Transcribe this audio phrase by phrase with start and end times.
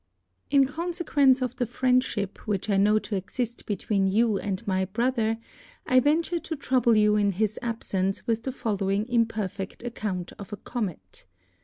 [0.49, 5.39] IN confequence of the friendifhip which I know td exift between you and my Brother^
[5.85, 10.57] I venture to trouble you in his abfence with the following imperfect account of a
[10.57, 11.27] comet.